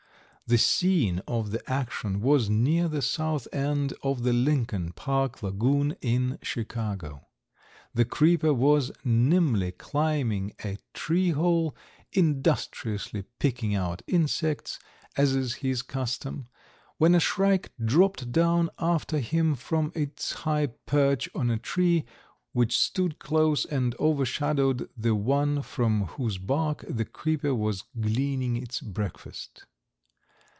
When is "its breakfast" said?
28.57-29.63